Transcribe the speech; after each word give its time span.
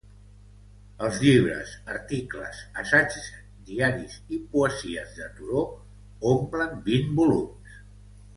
Els 1.07 1.17
llibres, 1.25 1.73
articles, 1.95 2.61
assaigs, 2.83 3.27
diaris 3.67 4.17
i 4.37 4.41
poesies 4.55 5.13
de 5.21 5.29
Thoreau 5.37 6.33
omplen 6.33 6.75
vint 6.91 7.15
volums. 7.23 7.79